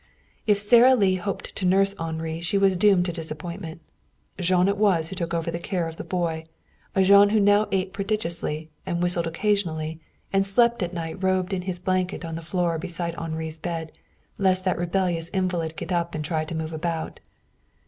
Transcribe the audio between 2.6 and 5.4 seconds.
doomed to disappointment. Jean it was who took